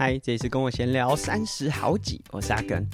[0.00, 2.88] 嗨，这里是跟我闲聊三十好几，我是阿根。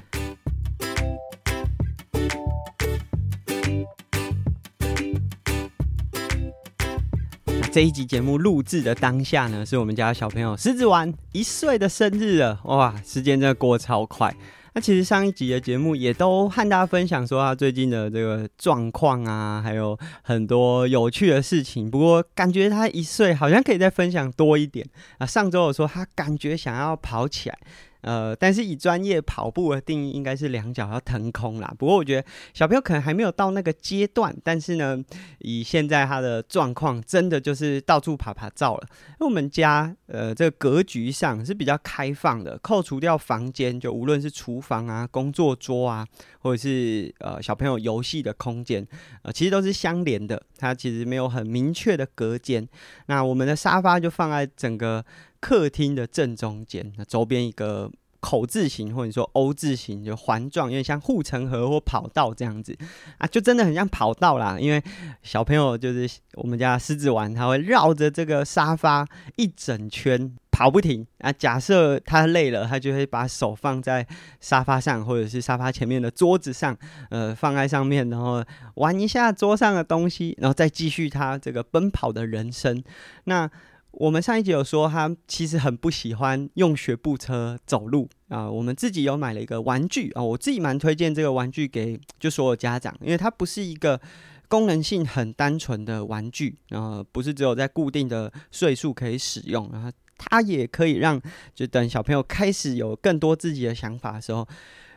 [7.71, 12.59] 这一集节目录制的当下呢，是我们家小朋友狮子丸一岁的生日了。
[12.65, 14.35] 哇，时间真的过超快。
[14.75, 21.89] 那其实上一集的节目也都和大家分享说他最近的这个状况啊，还有很多有趣的事情。
[21.89, 24.85] 不过感觉他一岁好像可以再分享多一点
[25.19, 25.27] 啊。
[25.27, 27.59] 上周我说他感觉想要跑起来。
[28.05, 31.75] 呃，但是以专业跑步的定义，应该是两脚要腾空啦。
[31.79, 35.03] 不过我觉得小朋友可能还没有到那个阶段，但是呢，
[35.39, 38.87] 以现在他的状况，真的就是到处爬爬照了。
[39.13, 46.07] 因为我们家呃这个格局上是比较开放的，扣除掉房间，就无论是厨房啊、工作桌啊，
[46.41, 48.87] 或者是呃小朋友游戏的空间，
[49.23, 50.43] 呃其实都是相连的。
[50.59, 52.69] 它其实没有很明确的隔间。
[53.07, 55.03] 那我们的沙发就放在整个。
[55.45, 62.75] 客厅的正中间，那周边一个口字形或者说 O 字形，就环状，有点像护城河或跑道这样子
[63.19, 64.59] 啊，就真的很像跑道啦。
[64.59, 64.83] 因为
[65.23, 71.31] 小朋友就是我们家狮子玩，他会绕着这个沙发一整圈跑不停啊。
[71.31, 74.07] 假设他累了，他就会把手放在
[74.41, 76.75] 沙发上，或者是沙发前面的桌子上，
[77.11, 78.43] 呃，放在上面，然后
[78.77, 82.83] 玩一下桌上的东西，然后再继续他这个奔跑的人生。
[83.25, 83.51] 那
[83.97, 88.51] 我们上一集有说，他其实很不喜欢用学步车走路啊。
[88.51, 94.01] 我们自己有买了一个玩具啊，我自己蛮推荐这个玩具给就所有家长，因为它不是一个
[94.49, 101.21] 功能性很单纯的玩具啊，不是只有在固定的岁数可以使用，然后它也可以让
[101.55, 104.47] 就等小朋友开始有更多自己的想法的时候，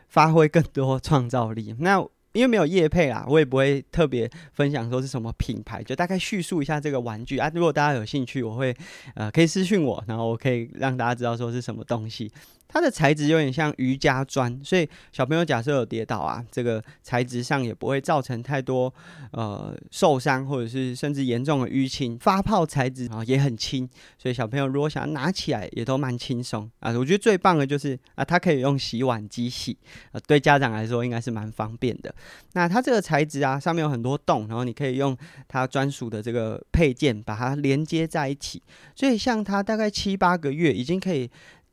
[0.08, 1.74] 发挥更多创造力。
[1.78, 2.04] 那
[2.38, 7.50] 因为没有夜配啦，我也不会特别分享说是什么品牌，就大概叙述一下这个玩具啊。
[7.52, 8.72] 如果大家有兴趣，我会
[9.16, 12.30] 呃可以私信我，然后我可以让大家知道说是什么东西。
[12.68, 18.92] 它的材质有点像瑜伽砖，所以小朋友假设有跌倒啊，这个材质上也不会造成太多
[19.32, 22.18] 呃受伤，或者是甚至严重的淤青。
[22.18, 26.92] 发泡材质啊也很轻，所以小朋友如果想要拿起来也都蛮轻松啊。
[26.92, 29.76] 我觉得最棒的就是啊，它可以用洗碗机洗
[30.12, 32.14] 啊，对家长来说应该是蛮方便的。
[32.52, 35.16] 那它这个材质啊，上面有很多洞，然后你可以用
[35.48, 38.62] 它专属的这个配件把它连接在一起，
[38.94, 41.30] 所以像它大概七八个月已经可以。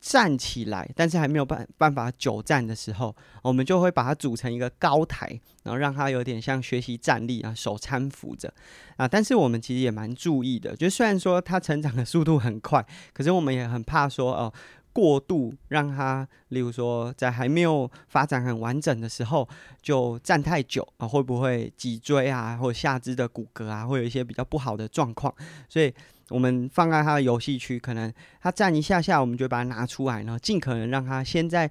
[0.08, 5.28] 站起来，但是还没有办办法久站的时候，我们就会把它组成一个高台，
[5.64, 8.54] 然后让它有点像学习站立啊，手搀扶着
[8.96, 9.08] 啊。
[9.08, 14.52] 但是我们其实也蛮注意的，就虽然说它成长的速度很快，可是我们也很怕说哦，
[14.92, 19.48] 过度让它，例如说在还没有发展很完整的时候
[19.82, 25.34] 就站太久啊，会不会脊椎啊或者下肢的骨骼啊，会有一些比较不好的状况，
[25.68, 25.92] 所以。
[26.28, 31.70] 我们放在他的游戏区，可能他站一下下，我们就把它拿出来，然后尽可能让他先在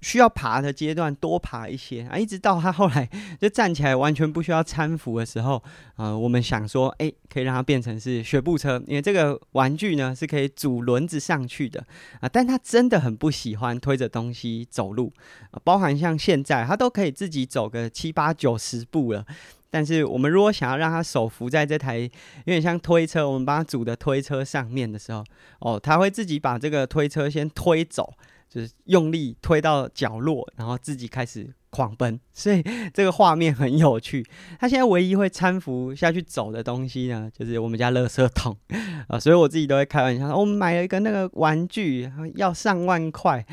[0.00, 3.06] 需要爬的阶段多爬一些啊，一直到他后来
[3.38, 5.56] 就站起来完全不需要搀扶的时候，
[5.96, 11.84] 啊、呃，我们想说，哎，可以让他变成是学步车，因为这个玩具呢是可以组轮子上去的
[12.20, 15.12] 啊，但他真的很不喜欢推着东西走路，
[15.50, 19.26] 啊，包含像现在他都可以自己走个七八九十步了。
[19.70, 22.10] 但是我们如果想要让他手扶在这台有
[22.44, 25.24] 点像推车，我们帮他组的推车上面的时候，
[25.60, 28.12] 哦，他会自己把这个推车先推走，
[28.48, 32.18] 就是用力推到角落，然后自己开始狂奔。
[32.32, 34.26] 所以这个画面很有趣。
[34.58, 38.56] 他现在唯一会搀扶下去走的东西呢，就是我们家垃圾桶
[39.06, 39.20] 啊。
[39.20, 43.46] 所以我自己都会开玩笑说，我们买了一个那个玩具要上万块。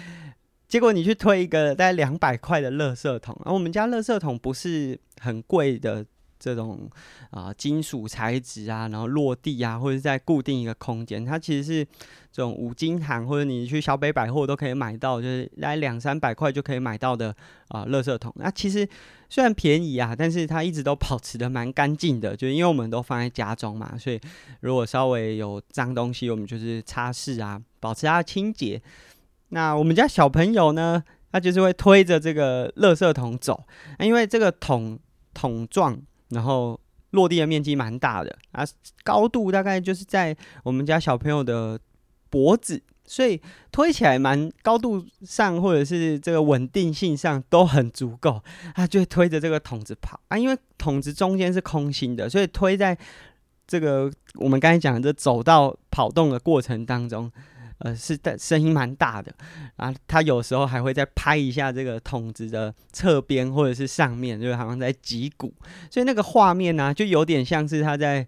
[0.68, 6.06] 结果你去推一个大概两百块的垃圾桶，而我们家垃圾桶不是很贵的
[6.38, 6.90] 这种
[7.32, 11.86] 啊、金属材质啊，然后落地啊，或者在固定一个空间，它其实是
[12.32, 17.30] 这种五金行或者你去小北百货都可以买到，就是来两三百块就可以买到的
[17.70, 18.34] 啊、呃、垃圾桶。
[18.36, 18.88] 那其实
[19.30, 24.20] 虽然便宜啊，但是它一直都保持的蛮干净的，就因为我们都放在家中嘛，所以
[24.60, 28.82] 如果稍微有脏东西，我们就是擦拭啊，保持它的清洁。
[29.50, 31.02] 那我们家小朋友呢，
[31.32, 33.64] 他就是会推着这个垃圾桶走，
[34.00, 35.00] 因为这个桶
[35.34, 35.98] 桶状，
[36.30, 36.80] 然后
[37.12, 38.66] 落地的面积蛮大的啊，
[39.04, 41.80] 高度大概就是在我们家小朋友的
[42.30, 43.42] 脖子，所以
[43.72, 48.44] 推起来蛮高度上，或者是这个稳定性上都很足够，
[48.76, 50.20] 他就会推着这个桶子跑。
[50.28, 52.98] 啊，因为桶子中间是空心的，所以推在
[53.66, 57.32] 这个我们刚才讲的走到跑动的过程当中。
[57.80, 59.32] 呃，是的，声音蛮大的
[59.76, 59.94] 啊。
[60.08, 65.54] 他有时候还会再拍一下这个桶子的侧边或者是上面，就好像在击鼓。
[65.92, 68.28] 所以那个画面呢、就有点像是他在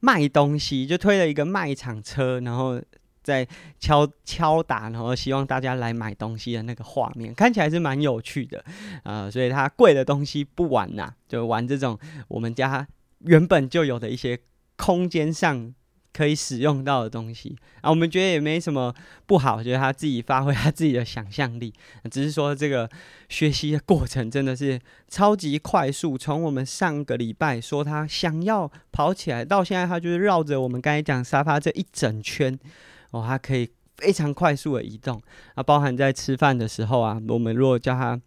[0.00, 2.80] 卖东西，就推了一个卖场车，然后
[3.22, 3.46] 在
[3.78, 8.64] 敲敲打，然后希望大家来买东西的那个画面，看起来是蛮有趣的、
[9.04, 9.30] 呃。
[9.30, 11.96] 所以他贵的东西不玩呐，就玩这种
[12.26, 12.86] 我们家
[13.20, 14.40] 原本就有的一些
[14.76, 15.72] 空间上。
[16.18, 18.92] 可以使用到的东西啊，我们觉得也没什么
[19.24, 21.72] 不好，觉得他自己发挥他自己的想象力，
[22.10, 22.90] 只是说这个
[23.28, 26.18] 学习的过程真的是超级快速。
[26.18, 32.58] 从我们上个礼拜说他想要跑起来，到现在他就是绕着我们刚才讲沙发这一整圈
[33.12, 35.22] 哦，他可以非常快速的移动
[35.54, 38.20] 啊，包含在吃饭的时候啊，我们如果叫他。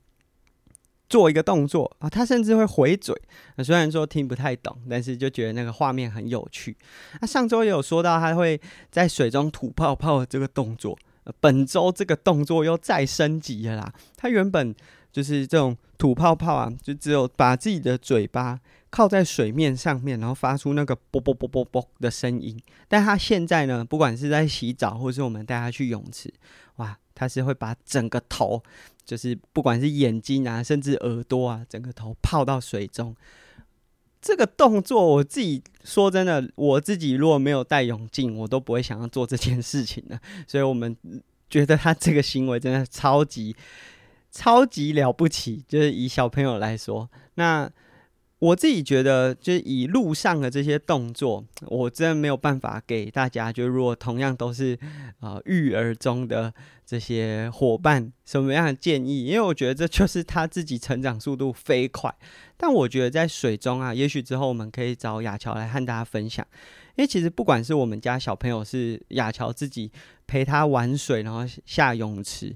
[1.12, 3.14] 做一个动作啊，他甚至会回嘴。
[3.58, 6.78] 那虽然说听不太懂，但是就觉得那个画面很有趣。
[7.20, 8.60] 那上周也有说到，他会
[8.90, 10.98] 在水中吐泡泡的这个动作。
[11.42, 13.94] 本周这个动作又再升级了啦。
[14.16, 14.74] 他原本
[15.12, 18.58] 就是这种吐泡泡啊，就只有把自己的嘴巴
[18.90, 22.58] 靠在水面上面，然后发出那个啵啵啵啵啵的声音。
[22.88, 26.34] 但他现在呢，不管是在洗澡，或是我们带他去泳池，
[26.78, 28.64] 哇，他是会把整个头。
[29.12, 33.14] 就是不管是眼睛啊，甚至耳朵啊，整个头泡到水中，
[34.22, 40.18] 这个动作我自己说真的，我自己如果没有戴泳镜，我都不会想要做这件事情的。
[40.48, 40.96] 所以我们
[41.50, 43.54] 觉得他这个行为真的超级
[44.32, 47.70] 超级了不起，就是以小朋友来说，那。
[48.42, 53.54] 我自己觉得，就是以路上的这些动作，我真的没有办法给大家。
[53.54, 54.76] 就如果同样都是
[55.20, 56.52] 呃育儿中的
[56.84, 59.26] 这些伙伴，什么样的建议？
[59.26, 62.12] 因为我觉得这就是他自己成长速度飞快。
[62.58, 66.44] 但我觉得在水中啊，也许之后我们可以找雅乔来和大家分享。
[66.96, 69.92] 因为其实不管是我们家小朋友，是雅乔自己
[70.26, 72.56] 陪他玩水，然后下泳池。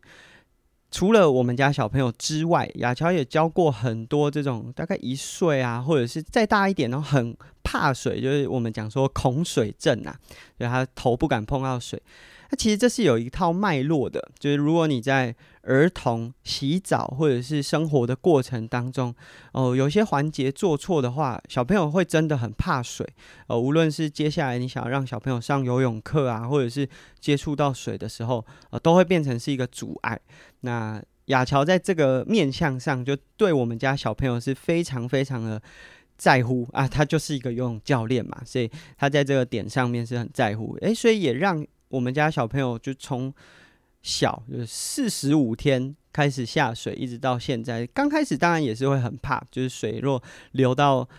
[0.95, 10.15] 除了我们家小朋友之外，雅乔也教过很多这种大概一岁啊，或者是再大一点，然后很怕水，就是我们讲说恐水症啊，
[10.57, 12.01] 就他头不敢碰到水。
[12.49, 15.35] 那其实这是有一套脉络的，就是如果你在
[15.65, 19.13] 儿童洗澡或者是生活的过程当中，
[19.51, 23.05] 哦、有些环节做错的话，小朋友会真的很怕水。
[23.47, 26.87] 呃，无论是接下来你想要让小朋友上游泳课啊，或者是
[27.19, 30.19] 接触到水的时候，呃，都会变成是一个阻碍。
[30.61, 35.61] 那雅乔在这个面向上，就对我们家小朋友是非常非常的
[36.17, 40.77] 在乎啊，他就是一个游泳教练嘛，所以他在这个点上面是很在乎。
[40.81, 41.65] 诶，所以也让。
[41.89, 43.31] 我们家小朋友就从
[44.05, 47.87] 小就是四十五天开始下水，一直到现在。
[47.87, 50.21] 刚开始当然也是会很怕，就是水若
[50.51, 51.09] 流到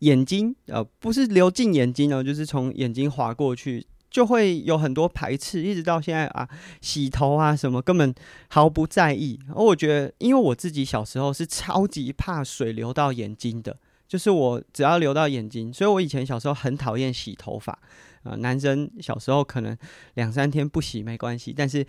[0.00, 5.62] 眼睛，呃，不是流进眼睛哦，就是从眼睛滑过去，就会有很多排斥。
[5.62, 6.46] 一直到现在啊，
[6.82, 8.14] 洗头啊什么根本
[8.48, 9.38] 毫不在意。
[9.48, 17.78] 而我觉得，因为我自己小时候是超级怕水流到眼睛的，就是我只要流到眼睛，所以我以前小时候很讨厌洗头发。
[18.22, 19.76] 啊、男生小时候可能
[20.14, 21.84] 两三天不洗没关系，但是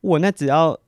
[0.00, 0.78] 我那只要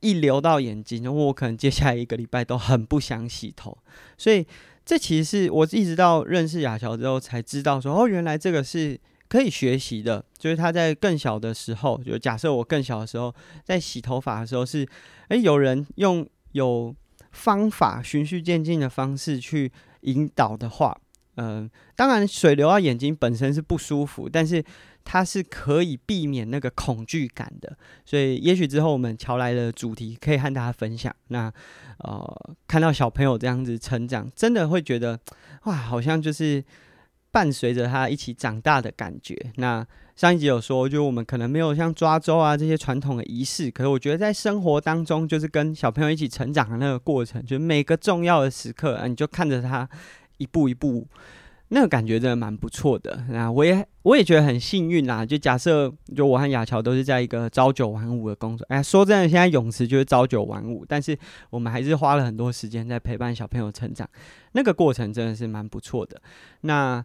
[0.00, 3.76] 一流到眼睛，我可能接下来一个礼拜都很不想洗头。
[4.16, 4.46] 所以
[4.84, 8.98] 这其实是我一直到认识雅乔之后才知道说，哦，原来这个是
[9.28, 10.24] 可以学习的。
[10.38, 13.34] 就是他在更小的时候，就假设我更小的时候
[13.64, 14.88] 在洗头发的时候是，
[15.28, 16.94] 诶、欸，有人用有
[17.32, 19.70] 方法循序渐进的方式去
[20.02, 20.98] 引导的话。
[21.40, 24.62] 嗯、当然，水流到眼睛本身是不舒服，但是
[25.04, 27.78] 它是可以避免那个恐惧感的。
[28.04, 31.14] 所以，也许之后我们乔来的主题可以和大家分享。
[31.28, 31.52] 那
[31.98, 35.16] 呃，看到小朋友这样子成长，真的会觉得
[35.62, 36.64] 哇，好像就是
[37.30, 39.36] 伴随着他一起长大的感觉。
[39.58, 49.88] 那上一集有说，就我们可能没有像抓周啊这些传统的仪式，可是我觉得在生活当中，就是跟小朋友一起成长的那个过程，就每个重要的时刻，啊，你就看着他。
[50.38, 51.06] 一步一步，
[51.68, 53.24] 那个感觉真的蛮不错的。
[53.28, 55.24] 那我也我也觉得很幸运啦。
[55.26, 58.66] 就假设，就我和雅乔都是在一个朝九晚五的工作。
[58.70, 61.16] 哎，说真的，现在泳池就是朝九晚五，但是
[61.50, 64.08] 我们还是花了很多时间在陪伴小朋友成长。
[64.52, 66.20] 那个过程真的是蛮不错的。
[66.62, 67.04] 那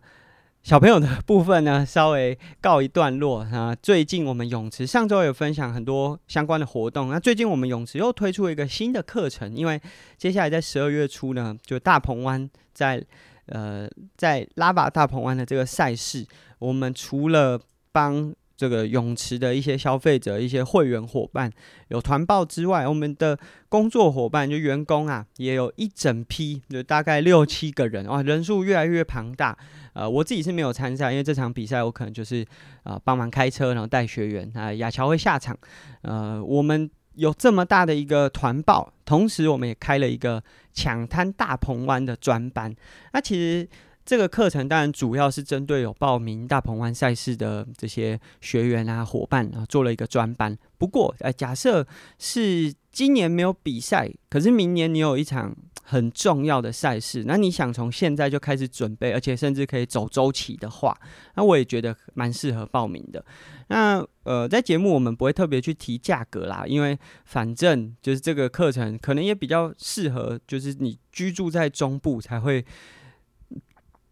[0.64, 3.76] 小朋友的部分呢，稍微告一段落啊。
[3.82, 7.10] 最近我们泳池上周有分享很多相关的活动。
[7.10, 9.82] 那最近我们泳池又推出一个新的课程，因为
[10.18, 12.50] 接下来在十二月初呢，就大鹏湾。
[12.74, 13.04] 在
[13.48, 16.26] 呃，在拉巴大鹏湾的这个赛事，
[16.60, 17.60] 我们除了
[17.92, 21.52] 帮这个泳池的一些消费者、一些会员伙伴
[21.90, 29.58] 有团报之外，我们的工作伙伴就员工啊，也有一整批，就大概六七个人哇，人数越来越庞大。
[29.92, 32.46] 呃，我自己是没有参赛，因为这场比赛我可能就是
[32.84, 35.58] 啊帮忙开车，然后带学员啊，雅乔会下场。
[36.04, 36.90] 呃，我们。
[37.16, 40.44] 有这么大的一个团报，同时我们也开了一个
[40.74, 42.76] 抢滩大鹏湾的专班。
[43.12, 43.70] 那其实
[44.06, 50.58] 这个课程当然主要是针对有报名大鹏湾赛事的这些学员啊、伙伴啊，做了一个专班。
[50.78, 51.88] 不过，呃，假设
[52.20, 60.98] 是今年没有比赛，可是明年你有一场很重要的赛事，那你想从现在就开始准备，而且甚至可以走周期的话，
[61.36, 63.24] 那我也觉得蛮适合报名的。
[63.70, 72.66] 那呃，在节目我们不会特别去提价格啦，因为反正就是这个课程可能也比较适合，就是你居住在中部才会。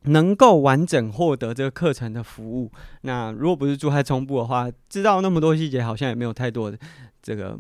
[0.04, 6.78] 能够完整获得这个课程的服务，那如果不是住在中部的话，知道那么多细节好像也没有太多的
[7.22, 7.58] 这个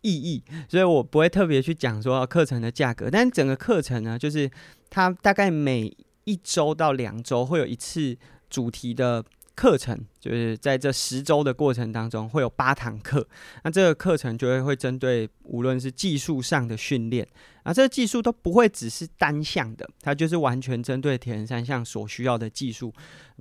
[0.00, 3.10] 意义，所以我不会特别去讲说课程的价格。
[3.10, 4.50] 但整个课程呢，就是
[4.90, 5.94] 它大概每
[6.24, 8.16] 一周到两周会有一次
[8.48, 9.24] 主题的。
[9.54, 13.26] 课程就是在这十周的过程当中会有八堂课，
[13.64, 17.26] 那这个课程就会会针对无论是技术上的训练，
[17.62, 22.92] 啊，这个技术都不会只是单项的，它就是完全针对铁人三项所需要的技术，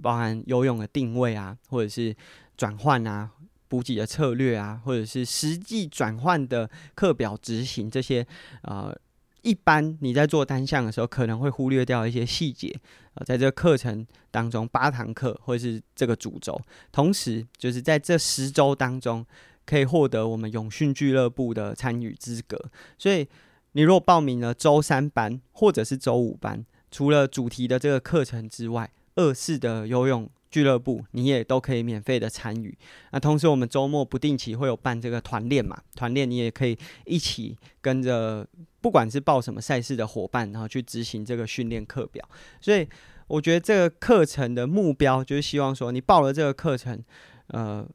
[0.02, 2.16] 包含游泳的定位啊，或者是
[2.58, 3.32] 转换啊、
[3.68, 8.26] 补给的策略啊，或者是实际转换的课表执行这些，
[8.64, 8.96] 呃。
[9.42, 12.76] 一般你在做单项的时候，可能会忽略掉一些细节。
[13.16, 16.60] 呃，在这个课程当中，八堂课或是这个主轴，
[16.92, 19.26] 同时就是在这十周当中，
[19.66, 22.58] 可以获得我们永训俱乐部的参与资格。
[22.98, 23.28] 所以，
[23.74, 30.30] 你如果报名了周三班或者是周五班，除了主题的这个课程之外，二四的游泳。
[30.52, 32.78] 俱乐部你也都可以免费的参与。
[33.12, 38.46] 那同时我们周末不定期会有办这个团练嘛，团练你也可以一起跟着，
[38.82, 42.28] 不管是报什么赛事的伙伴，然后去执行这个训练课表。
[42.60, 42.86] 所以
[43.28, 47.02] 我觉得这个课程的目标就是希望说，你报了这个课程，
[47.48, 47.88] 呃，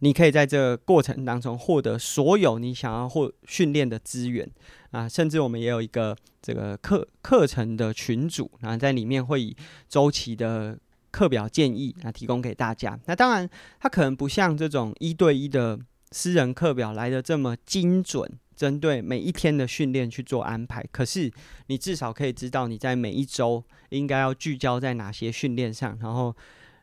[0.00, 4.46] 你可以在这个过程当中获得所有你想要获训练的资源
[4.90, 9.56] 啊，甚至我们也有一个这个课课程的群组，然后在里面会以
[9.88, 10.78] 周期的。
[11.14, 12.98] 课表建议啊，提供给大家。
[13.06, 15.78] 那当然，它可能不像这种一对一的
[16.10, 20.84] 私人课表来的这么精准，针对每一天的训练去做安排。
[20.90, 21.30] 可是，
[21.68, 26.34] 你至少可以知道你在每一周应该要聚焦在哪些训练上，然后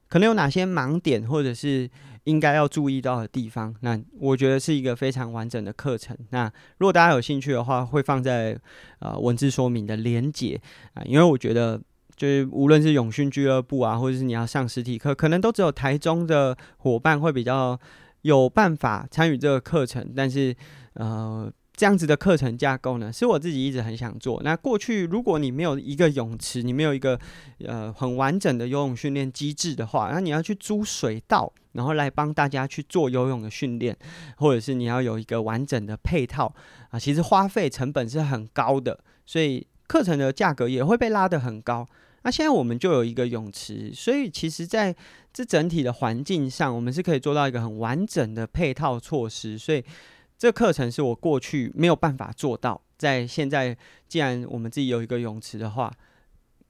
[0.08, 1.90] 可能有哪些盲点，或者是
[2.24, 3.76] 应该要注意到的地方。
[3.82, 6.18] 那我觉得是一个非常完整的课程。
[6.30, 6.46] 那
[6.78, 8.58] 如果大家有兴趣的话，会放在
[9.00, 10.62] 呃文字说明的连结
[10.94, 11.82] 啊，因为我觉得。
[12.22, 17.80] 就是无论是永训俱乐部啊，或者是你要上实体课，可能都只有台中的伙伴会比较
[18.22, 20.14] 有办法参与这个课程。
[20.16, 20.56] 但是，
[20.94, 24.40] 呃，这样子的课程架构呢，是我自己一直很想做。
[24.44, 27.20] 那过去如果你没有一个泳池，你没有一个
[27.66, 33.98] 呃很完整的游泳训练机制的话，那你要去租水道，然后来帮大家去做游泳的训练，
[34.38, 36.54] 或者是你要有一个完整的配套
[36.92, 41.88] 啊，其实花费成本是很高的，所以课程的价格也会被拉得很高。
[42.24, 44.96] 那现在我们就有一个泳池，所以其实在
[45.34, 49.58] 这整体的环境上，我们是可以做到一个很完整的配套措施。
[49.58, 49.84] 所以
[50.38, 53.76] 这课程是我过去没有办法做到，在现在
[54.08, 55.92] 既然我们自己有一个泳池的话，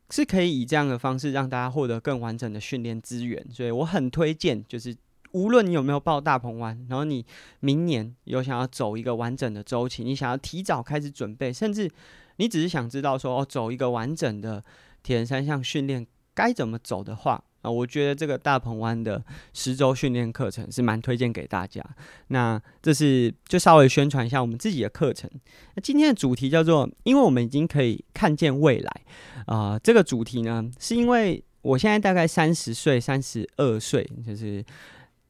[0.10, 3.46] 是可以以这样的方式让大家获得更完整的训练资源。
[3.52, 4.96] 所以我很推荐，就是
[5.34, 7.26] 无论你有没有报大鹏湾，然后你
[7.60, 11.92] 明年有想要走一个完整的周期，你想要提早开始准备，甚至
[12.38, 14.64] 你只是想知道说哦，走一个完整的。
[15.04, 21.84] 铁人三项训练该怎么走的话啊，我觉得这个大鹏湾的十周训练课程是蛮推荐给大家。
[22.30, 25.30] 那这是就稍微宣传一下我们自己的课程。
[25.76, 29.02] 那今天的主题叫做“因为我们已经可以看见未来”
[29.46, 34.64] 啊、这个主题呢，是因为我现在大概三十岁、三十二岁，就是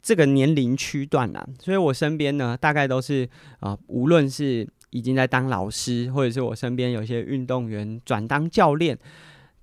[0.02, 3.28] 这个年龄区段啦，所以我身边呢，大概都是
[3.60, 8.98] 啊、无论是已经在当老师，或者是我身边有些运动员转当教练。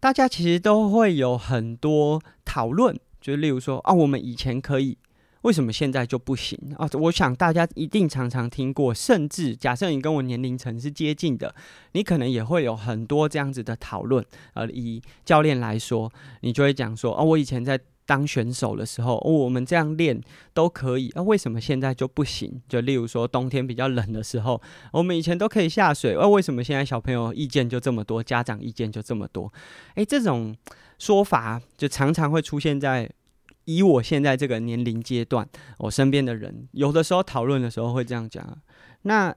[0.00, 4.96] 大家其实都会有很多讨论，就例如说啊，我们以前可以，
[5.42, 6.88] 为什么现在就不行啊？
[6.94, 11.54] 我想大家一定常常听过，甚至假设你跟我年龄层是接近的，
[11.92, 14.24] 你可能也会有很多这样子的讨论。
[14.54, 16.12] 呃，以教练来说，
[16.42, 17.80] 你就会讲说啊，我以前在。
[18.08, 20.18] 当选手的时候，我们这样练
[20.54, 22.58] 都可以，那，为什么现在就不行？
[22.66, 24.58] 就例如说冬天比较冷的时候，
[24.94, 29.52] 我们以前都可以下水，那，为什么现在小朋友意见就这么多，家长意见就这么多？
[29.96, 30.56] 诶，这种
[30.98, 33.10] 说法就常常会出现在
[33.66, 35.46] 以我现在这个年龄阶段，
[35.76, 38.58] 我身边的人有的时候讨论的时候会这样讲。
[39.02, 39.36] 那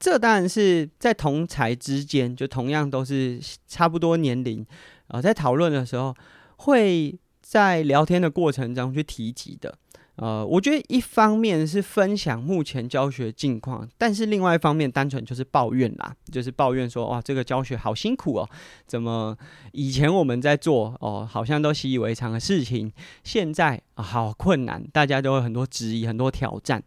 [0.00, 3.38] 这当然是在同才之间，就同样都是
[3.68, 4.66] 差不多年龄
[5.06, 6.12] 啊，在讨论的时候
[6.56, 7.16] 会。
[7.50, 9.76] 在聊天的过程中去提及的，
[10.14, 18.48] 呃，我觉得一方面是分享目前教学近况，但是另外一方面单纯就是抱怨啦，就是抱怨说哇，这个教学好辛苦哦，
[18.86, 19.36] 怎么
[19.72, 22.92] 以前我们在做哦，好像都习以为常的事情，
[23.24, 26.80] 现在好困难，大家都有很多质疑，很多挑战。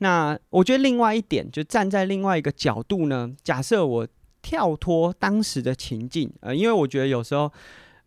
[0.00, 4.06] 那我觉得另外一点，就站在另外一个角度呢，假设我
[4.42, 7.50] 跳脱当时的情境，呃，因为我觉得有时候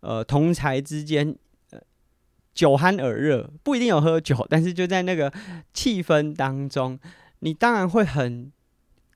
[0.02, 1.36] 呃同侪之间。
[2.56, 5.32] 酒酣耳热，不一定有喝酒，但是就在那个
[5.74, 6.98] 气氛当中，
[7.40, 8.50] 你当然会很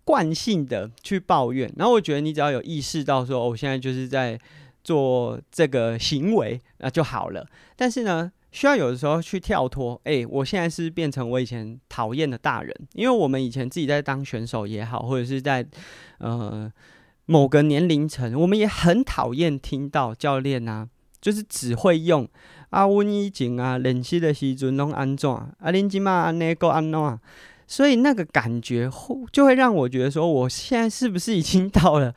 [0.04, 1.72] 惯性的去抱怨。
[1.78, 4.38] 然后我觉得你只要有意识到说，我现在就是在
[4.84, 7.48] 做这个行为，那就好了。
[7.78, 10.00] 但是呢，需要有的时候去跳脱。
[10.04, 15.66] 哎，我现在是变成我以前讨厌的大人，因为我们以前自己在当选手也好，或者是在
[16.18, 16.70] 呃
[17.26, 20.90] 某个年龄层，我们也很讨厌听到教练啊，
[21.22, 22.28] 就是只会用。
[22.70, 25.30] 啊，阮以前啊认识的时阵拢安怎？
[25.30, 27.20] 啊，恁即马安尼个安怎？
[27.68, 28.90] 所以那个感觉
[29.32, 32.14] 就会让我觉得说，我现在是不是已经到了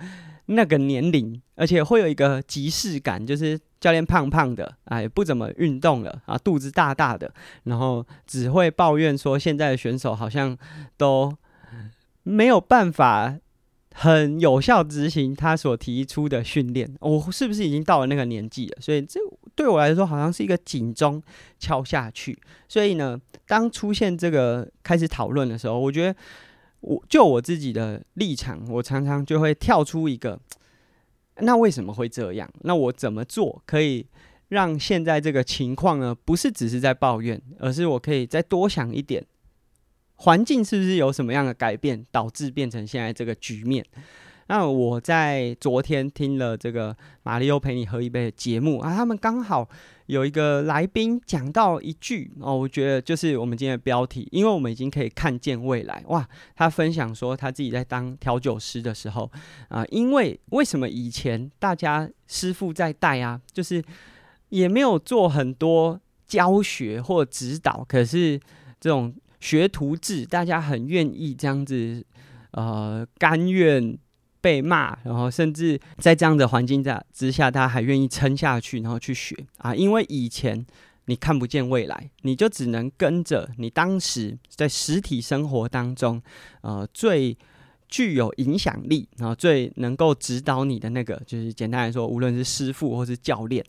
[0.47, 1.41] 那个年龄？
[1.57, 7.33] 而且会有一个即视感，就是教练胖胖的，哎，不怎么运动了啊，肚子大大的，
[7.65, 10.57] 然后只会抱怨说，现在的选手好像
[10.97, 11.37] 都
[12.23, 13.37] 没有办法。
[13.95, 18.79] 很有效执行他所提出的训练，我是不是已经到了那个年纪了？
[18.81, 19.21] 所以这
[19.55, 21.23] 对我来说好像是一个警钟
[21.59, 22.39] 敲下去。
[22.69, 26.19] 所以呢，当出现这个开始讨论的时候，我觉得
[26.81, 30.41] 我就我自己的立场，我常常就会跳出一个：
[31.37, 32.51] 那为什么会这样？
[32.63, 34.07] 那我怎么做可以
[34.49, 36.15] 让现在这个情况呢？
[36.15, 39.25] 不是只是在抱怨，而是我可以再多想一点。
[40.23, 43.85] 环境是不是有什么样的改变，导致变成现在这个局面？
[44.47, 49.69] 那我在昨天听了这个马里欧陪你喝一杯的节目啊，他们刚好
[50.07, 56.29] 有一个来宾讲到一句哦，我觉得就是我们今天的标题，因为我们已经可以看见未来哇。
[56.55, 59.31] 他分享说他自己在当调酒师的时候
[59.69, 63.83] 啊，因为为什么以前大家师傅在带啊，就是
[64.51, 68.39] 也没有做很多教学或指导，可是
[68.79, 69.13] 这种。
[69.43, 72.07] 学徒制，大家很愿意这样子，
[72.53, 73.99] 呃，甘愿
[74.41, 79.75] 被骂，然后甚至在这样的环境下之下，大家还愿意撑下去，然后去学啊。
[79.75, 80.65] 因为以前
[81.07, 86.23] 你看不见未来，你就只能跟着你当时在实体生活当中，
[86.61, 87.37] 呃，最
[87.89, 93.65] 具有影响力，然后最能够指导你的那个，就是简单来说，无论是师傅或是教练，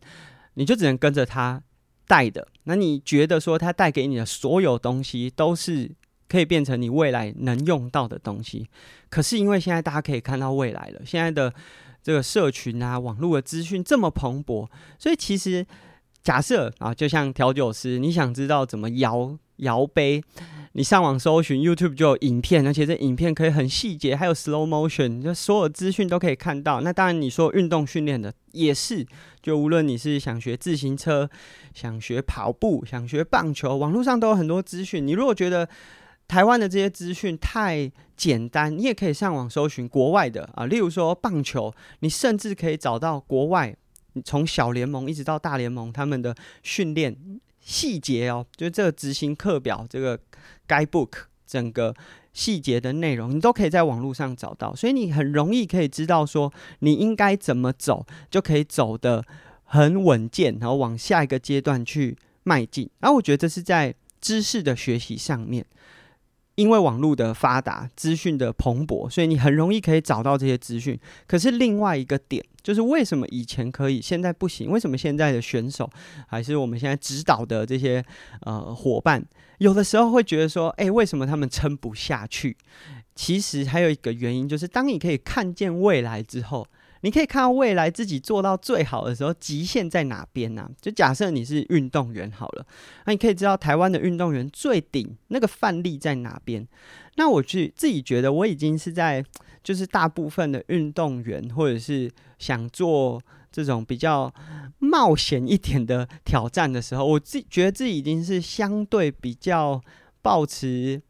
[0.54, 1.60] 你就只能跟着他。
[2.08, 5.90] 带的，那你觉得说他带给你的所有东西都是
[6.28, 8.68] 可以变成你未来能用到的东西？
[9.10, 11.54] 可是因为现在大家可以看到未来了，现在的
[12.02, 15.66] 这个社群啊、网络的资讯这么蓬勃，所以其实
[16.22, 20.24] 假设啊，就像调酒师，你想知道怎么摇摇杯。
[20.76, 26.82] 你上网搜寻 YouTube 就有影片，而且这影片可以很细节，还有 slow motion，就所有资讯都可以看到。
[26.82, 29.06] 那当然，你说运动训练的也是，
[29.44, 31.30] 就无论你是想学自行车、
[31.76, 35.06] 想学跑步、想学棒球，网络上都有很多资讯。
[35.06, 35.70] 你如果觉得
[36.28, 43.76] 台湾的这些资讯太简单，你也可以上网搜寻国外的啊，例如说棒球，你甚至可以找到国外，
[44.26, 47.16] 从小联盟一直到大联盟他们的训练
[47.60, 50.20] 细节哦，就这个执行课表这个。
[50.66, 51.12] Guidebook
[51.46, 51.94] 整个
[52.34, 59.24] 细节的内容，你都可以在网络上找到，所以你很容易可以知道说你应该怎么走，就可以走得
[59.64, 62.90] 很稳健，然后往下一个阶段去迈进。
[63.00, 65.66] 然后我觉得这是在知识的学习上面。
[66.56, 71.00] 因为网络的发达，资讯的蓬勃，所以你很容易可以找到这些资讯。
[71.26, 74.70] 可是另外一个点，就是为什么以前可以，现在不行？
[74.70, 75.90] 为什么现在的选手，
[76.28, 78.04] 还是我们现在指导的这些
[78.42, 79.24] 呃伙伴，
[79.58, 82.56] 有的时候会觉得说，诶，为什么他们撑不下去？
[83.16, 86.68] 其实还有一个原因，就是当你可以看见未来之后。
[87.04, 90.70] 你可以看到未来自己做到最好的时候，极限在哪边呢？
[90.82, 92.66] 就假设你是运动员好了，
[93.06, 96.66] 那你可以知道台湾的运动员最顶那个范例在哪边。
[97.16, 99.22] 那我去自己觉得我已经是在，
[99.62, 104.34] 就是大部分的运动员或者是想做这种比较
[104.80, 109.82] 冒险一点的挑战的时候，我自己觉得自己已经是相对比较
[110.22, 111.02] 抱持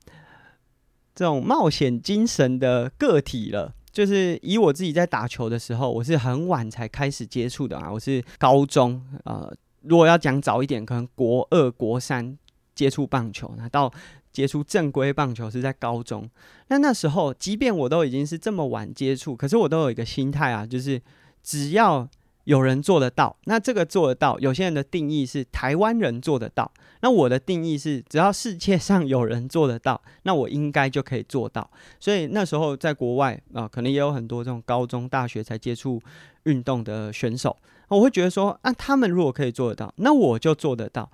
[1.13, 3.75] 这种冒险精神的个体了。
[3.93, 7.91] 就是以我自己在打球的时候，我是很晚才开始接触的啊。
[7.91, 12.35] 我是高中，呃，如果要讲早一点，可能国二、国三
[12.73, 13.93] 接触棒球，那到
[14.31, 16.27] 接触正规棒球是在高中。
[16.69, 20.99] 那那时候，即便我都已经是这么晚接触，可是我都有一个心态啊，就是
[21.43, 22.09] 只要
[22.45, 26.69] 有人做得到，那这个做得到，有些人的定义是台湾人做得到，
[27.01, 31.69] 那我的定义是只要世界上有人做得到，那我应该就可以做到。
[31.99, 36.01] 所以那时候在国外啊，可能也有很多这种高中、大学才接触
[36.43, 37.55] 运动的选手，
[37.87, 41.09] 我会觉得说，啊，他们如果可以做得到，那我就做得到。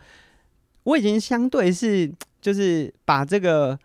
[0.84, 2.12] 我已经相对是
[2.42, 3.78] 就是把这个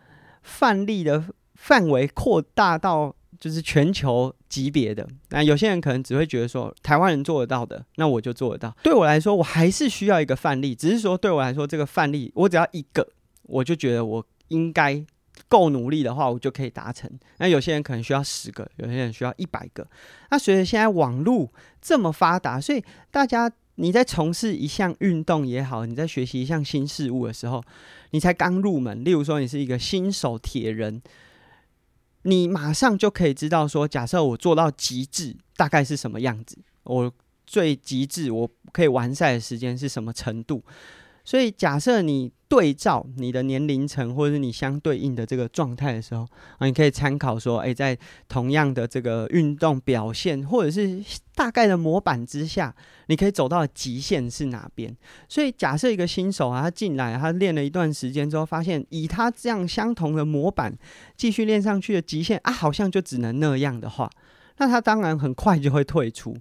[0.43, 1.23] 范例的
[1.55, 3.15] 范围扩大到。
[3.41, 8.77] 就是全球级别的，那有些人可能只会觉得说台湾人做得到的，那我就做得到。
[8.85, 13.05] 对我来说，我还是需要一个范例，只是说对我来说，这个范例我只要一个，
[13.43, 15.05] 我就觉得我应该
[15.49, 17.11] 够努力的话，我就可以达成。
[17.39, 19.85] 那有些人可能需要十个，有些人需要一百个。
[20.31, 27.61] 那随着现在网络这么发达，所以大家你在从事一项运动也好，你在学习一项新事物的时候，
[28.13, 31.03] 你才刚入门，例如说你是一个新手铁人。
[32.25, 36.59] 你马上就可以知道说，假设我做到极致，大概是什么样子？
[36.83, 37.13] 我
[37.47, 40.63] 最极致，我可以完赛的时间是什么程度？
[41.25, 46.23] 所以，假设你对照你的年龄层，或者是你相对应的这个状态的时候，
[46.59, 51.03] 啊，你可以参考说，诶，在同样的这个运动表现，或者是
[51.35, 52.75] 大概的模板之下，
[53.07, 54.95] 你可以走到极限是哪边？
[55.29, 60.73] 所以，假设一个新手啊，他进来，他练了一段时间之后，发现以他这样相同的模板
[61.17, 64.11] 继续练上去的极限啊，好像就只能那样的话，
[64.59, 66.37] 那他当然很快就会退出。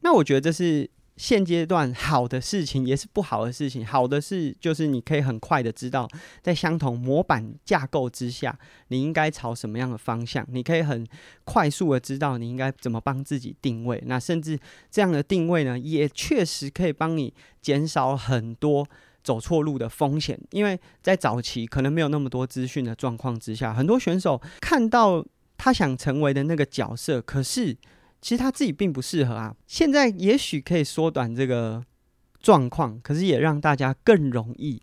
[0.00, 0.90] 那我觉得这是。
[1.20, 3.84] 现阶段好的事情也是不好的事情。
[3.84, 6.08] 好的是，就是你可以很快的知道，
[6.40, 10.42] 在相同模板架构之下，你应该朝什么样的方向。
[10.50, 11.06] 你可以很
[11.44, 14.02] 快速的知道你应该怎么帮自己定位。
[14.06, 14.58] 那甚至
[14.90, 18.88] 这样的定位呢，也确实可以帮你减少很多
[19.22, 20.40] 走错路的风险。
[20.52, 25.22] 因为在早期可能没有那么多资讯的状况之下，很多选手看到
[25.58, 27.76] 他想成为的那个角色，可是。
[28.20, 29.54] 其实他自己并不适合啊。
[29.66, 31.84] 现在也许可以缩短这个
[32.40, 34.80] 状况，可是也让大家更容易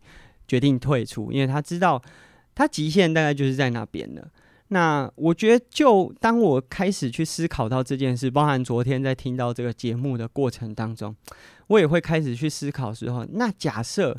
[0.48, 2.02] 决定退出，因为他知道
[2.56, 4.30] 他极限大概就是在那边了。
[4.70, 11.16] 那我觉得，就当我开始去思考到这件事，包含昨天在听到这个节目的过程当中，
[11.68, 14.18] 我也会开始去思考时候，那假设。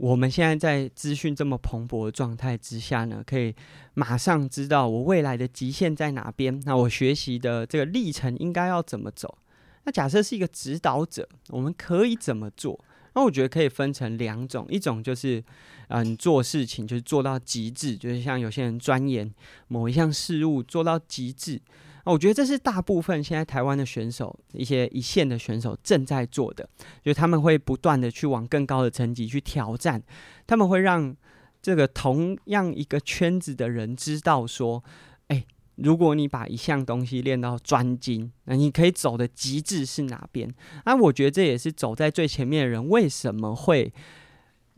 [0.00, 3.54] 我们现在在资讯这么蓬勃的状态之下呢，可以
[3.92, 6.58] 马上知道我未来的极限在哪边。
[6.64, 9.36] 那我学习的这个历程应该要怎么走？
[9.84, 12.82] 那假设是一个指导者，我们可以怎么做？
[13.12, 15.44] 那我觉得可以分成两种，一种就是，
[15.88, 19.30] 嗯，做事情就是做到极致，就是像有些人钻研
[19.68, 21.60] 某一项事物做到极致。
[22.04, 26.68] 我觉得这是大部分现在台湾的选手，一些一线的选手正在做的，
[27.04, 30.02] 就他们会不断的去往更高的层级去挑战，
[30.46, 31.14] 他们会让
[31.60, 34.82] 这个同样一个圈子的人知道说，
[35.28, 35.44] 哎，
[35.76, 40.52] 如果你把一项东西练到专精，那你可以走的极致是哪边？
[40.84, 43.92] 啊，我觉得这也是走在最前面的人为什么会。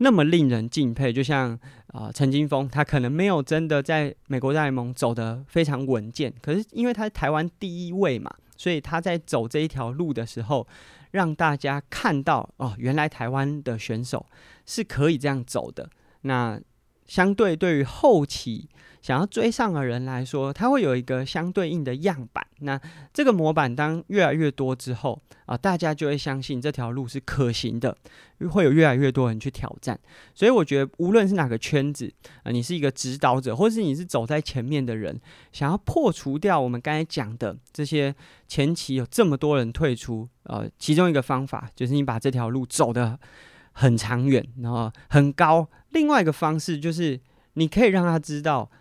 [0.03, 1.57] 那么令人敬佩，就像
[1.93, 10.67] 啊、陈金锋，他可能没有真的在美国大联盟走得非常稳健，可是因为他是台湾第一位嘛，所以他在走这一条路的时候，
[11.11, 14.25] 让大家看到哦，原来台湾的选手
[14.65, 15.89] 是可以这样走的。
[16.23, 16.59] 那
[17.07, 18.67] 相对对于后期
[19.03, 22.43] 想要追上的人来说，他会有一个相对应的样板。
[22.59, 22.79] 那
[23.13, 27.95] 这个模板当越来越多之后啊，大家就会相信这条路是可行的，
[28.49, 29.99] 会有越来越多人去挑战。
[30.33, 32.09] 所以我觉得，无论是哪个圈子
[32.43, 35.19] 啊，你是一个指导者，或是你是走在前面的人，
[35.51, 38.15] 想要破除掉我们刚才讲的这些
[38.47, 43.19] 前期有这么多人退出，呃，其中一个方法就是你把这条路走得
[43.73, 45.67] 很长远，然后很高。
[45.89, 47.19] 另外一个方式就是，
[47.55, 48.71] 你可以让他知道，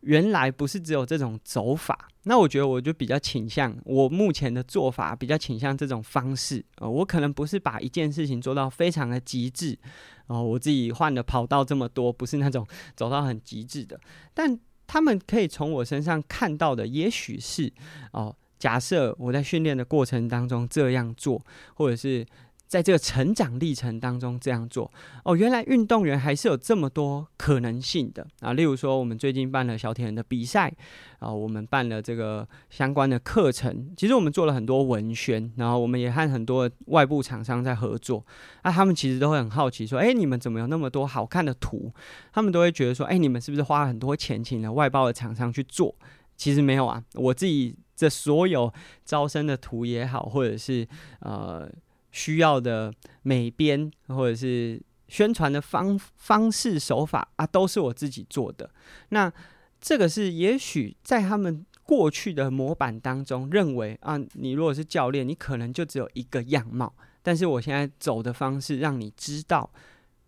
[0.00, 2.08] 原来不是只有这种走法。
[2.24, 6.64] 那我觉得我就比较倾向，我目前的做法比较倾向这种方式。
[6.76, 9.78] 呃，我可能不是把一件事情做到非常的极致，
[10.26, 13.98] 哦，我自己换的跑道这么多，不是那种走到很极致的。
[14.34, 17.72] 但他们可以从我身上看到的，也许是
[18.12, 21.42] 哦，假设我在训练的过程当中这样做，
[21.74, 22.26] 或者是。
[22.70, 24.88] 在这个成长历程当中这样做
[25.24, 28.52] 哦，原来运动员还是有这么多可能性的啊！
[28.52, 30.72] 例如说，我们最近办了小铁人的比赛
[31.18, 33.92] 啊，我们办了这个相关的课程。
[33.96, 38.24] 其实我们做了很多文宣，然后我们也和很多外部厂商在合作。
[38.62, 41.92] 啊，他们其实都会很好奇说：“哎，你们怎么有那么多好看的图？”
[42.32, 45.92] 他们都会觉得说：“哎，你们是不是花了很多钱请了外包的厂商去做？”
[46.38, 48.72] 其实没有啊，我自己这所有
[49.04, 50.86] 招生的图也好，或者是
[51.18, 51.68] 呃。
[52.12, 52.92] 需要的
[53.22, 58.70] 美编或者是宣传的方方式手法啊，都是我自己做的。
[59.10, 59.32] 那
[59.80, 66.94] 这个是也许在他们过去的模板当中认为啊，你如果是教练，你可能就只有一个样貌。
[67.22, 69.68] 但是我现在走的方式，让你知道，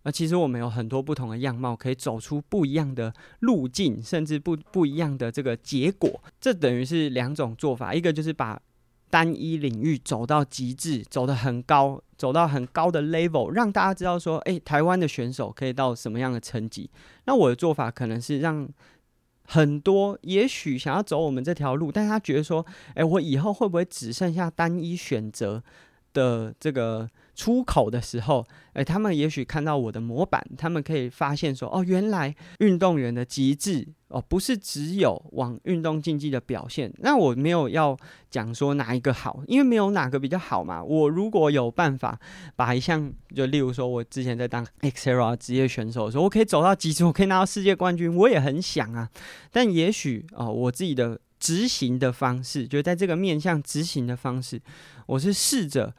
[0.02, 6.22] 啊，其实我们有很多不同的样貌，可以走出不一样的路径，甚至不不一样的这个结果。
[6.40, 8.60] 这等于是两种做法，一个就是把
[9.12, 16.88] 单一领域走到极致，走得很高，走到很高的 level，让大家知道说，诶，台湾的选手可以到什么样的层级。
[17.26, 18.66] 那我的做法可能是让
[19.44, 25.62] 很多也许想要走我们这条路，但他觉得说，诶，我以后会不会只剩下单一选择？
[26.14, 36.92] 的这个出口的时候，诶，他们也许看到我的模板，他们可以发现说，哦，原来运动员的极致哦，不是只有往运动竞技的表现。
[36.98, 37.96] 那我没有要
[38.30, 40.82] 讲说哪一个好，因为没有哪个比较好嘛。
[40.84, 42.18] 我如果有办法
[42.54, 49.08] 把一项，就例如说，我之前在当 Xterra 职业选手的时候，我可以走到极致，我可以拿到世界冠军，我也很想啊。
[49.50, 51.18] 但也许哦，我自己的。
[51.42, 54.62] 执行的方式，就在这个面向执行的方式，
[55.06, 55.92] 我是试着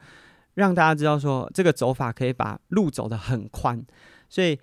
[0.54, 3.84] 让大家知道说，这个走法可以把路走得很宽。
[4.28, 4.58] 所以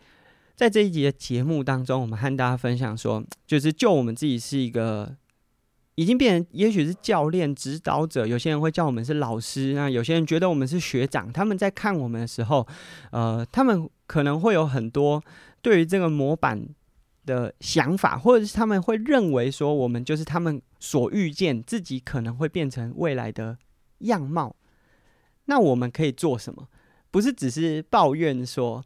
[0.55, 5.15] 在这一集的节目当中，我们和大家分享说，就是就我们自己是一个
[5.95, 11.31] 已经变成，也许是教练、指导者，有些人会叫我们是老师，那有些人觉得我们是学长。
[11.31, 12.67] 他们在看我们的时候，
[13.11, 15.21] 呃，他们可能会有很多
[15.61, 16.61] 对于这个模板
[17.25, 23.57] 的想法，或者是他们会认为说，我们就是他们所预见自己可能会变成未来的
[23.99, 24.55] 样貌。
[25.51, 26.65] 那我们可以做什么？
[27.11, 28.81] 不是只是抱怨说，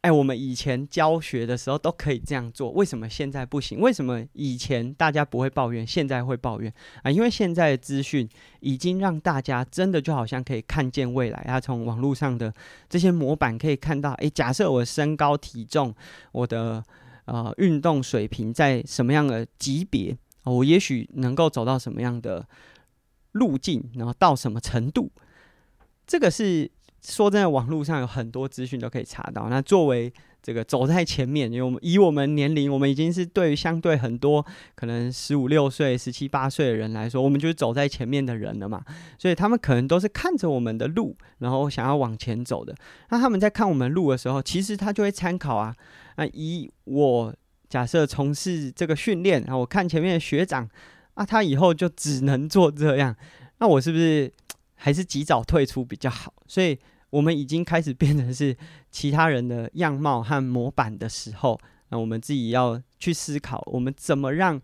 [0.00, 3.78] 哎，我们以前教学的时候都可以这样做，为什么现在不行？
[3.78, 7.10] 为什么以前大家不会抱怨，现在会抱怨啊？
[7.10, 8.26] 因为现在的资讯
[8.60, 11.44] 已经让大家真的就好像可以看见未来。
[11.46, 12.50] 他从网络上的
[12.88, 15.94] 这些模板可以看到，哎，假设我身高体重，
[16.32, 16.82] 我的。
[17.30, 20.16] 呃，运动水平在什么样的级别？
[20.44, 22.48] 我也许能够走到什么样的
[23.32, 25.10] 路径，然后到什么程度？
[26.08, 26.68] 这个是
[27.02, 29.48] 说真的，网络上有很多资讯都可以查到。
[29.48, 34.44] 那作为这个走在前面，因为我们以我们年龄，我们已经是对于相对很多
[34.74, 38.82] 可能十五六岁、十七八岁的人来说，我们就是走在前面的人了嘛。
[39.18, 42.74] 所以他们可能都是看着我们的路，然后想要往前走的。
[43.10, 45.76] 那他们在看我们路的时候，其实他就会参考啊。
[46.16, 47.34] 那以我
[47.68, 50.66] 假设从事这个训练，然后我看前面的学长
[51.14, 53.14] 啊，他以后就只能做这样，
[53.58, 54.32] 那我是不是
[54.78, 56.32] 还是及早退出比较好？
[56.46, 56.78] 所以
[57.10, 58.56] 我们已经开始变成是
[58.90, 61.60] 其他人的样貌和模板的时候，
[61.90, 64.60] 那我们自己要去思考，我们怎么让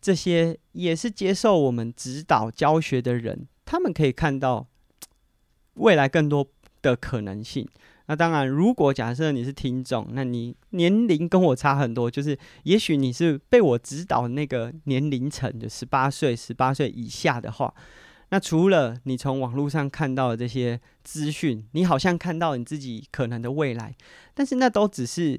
[0.00, 4.66] 这些也是接受我们指导教学的人，他们可以看到
[5.74, 6.48] 未来更多
[6.80, 7.68] 的可能性。
[8.06, 17.72] 那当然，如果假设你是听众，那你年龄跟我差很多，就是也许你是被我指导那个年龄层，就十八岁、十八岁以下的话，
[18.30, 23.94] 那除了你从网络上看到的这些资讯，你好像看到你自己可能的未来，
[24.34, 25.38] 但是那都只是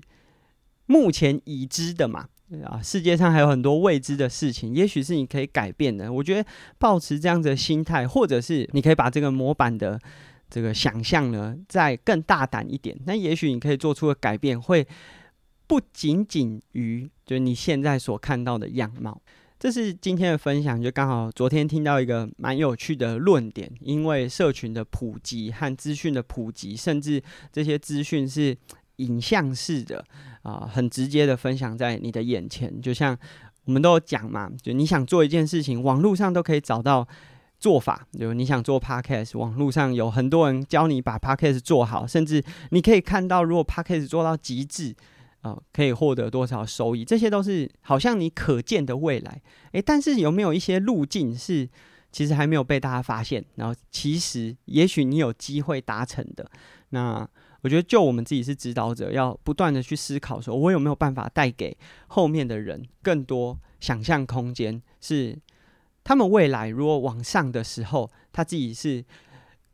[0.86, 2.28] 目前已知的嘛，
[2.66, 6.12] 啊，世界上还有很多未知的事情，也许是你可以改变的。
[6.12, 10.00] 我觉得抱持这样子的心态，或者是你可以把这个模板的。
[10.54, 14.86] 这个想象呢，再更大胆一点，那也许你可以做出的改变，会
[15.66, 19.22] 不仅仅于就是你现在所看到的样貌。
[19.62, 27.22] 这是今天的分享，就刚好昨天听到一个蛮有趣的论点，因为社群的普及和资讯的普及，甚至
[27.54, 28.58] 这些资讯是
[28.96, 30.04] 影像式的
[30.42, 32.82] 啊、很直接的分享在你的眼前。
[32.82, 33.16] 就像
[33.66, 37.08] 我们都有讲嘛，就你想做一件事情，网络上都可以找到。
[37.60, 44.96] 做法，就你想做 podcast，网络上有很多人教你把 podcast 做好，甚至你可以看到，如果 podcast 做到极致，
[45.42, 49.42] 呃，可以获得多少收益，这些都是好像你可见的未来。
[49.74, 51.70] 诶，但是有没有一些路径是
[52.12, 53.44] 其实还没有被大家发现？
[53.56, 56.50] 然后其实也许你有机会达成的。
[56.90, 57.28] 那
[57.62, 61.78] 我觉得，就我们自己是指导者，要不断的去思考，说我有没有办法带给
[62.08, 64.82] 后面的人更多想象空间？
[65.00, 65.38] 是。
[66.04, 69.06] 他们未来如果往上的时候，他自己是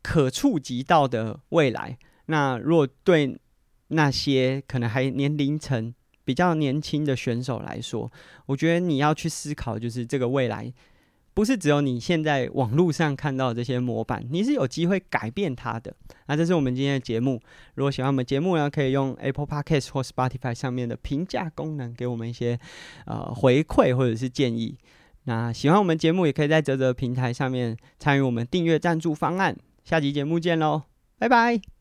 [0.02, 1.96] 可触及到的未来。
[2.26, 3.40] 那如果对
[3.88, 8.10] 那些可能还年龄层比较年轻的选手来说，
[8.46, 10.72] 我觉得你要去思考，就是这个未来
[11.34, 15.94] 不是只有你现在网络上看到的这些模板，你是有机会改变它的。
[16.26, 17.40] 那这是我们今天的节目。
[17.76, 22.58] 如果喜欢我们节目呢，可以用 Apple Podcast 或 Spotify 上面的评价功能给我们一些
[23.06, 24.76] 呃回馈或者是建议。
[25.24, 29.56] 那喜欢我们节目，也可以在泽泽平台上面参与我们订阅赞助方案。
[29.84, 30.82] 下集节目见喽，
[31.18, 31.77] 拜拜。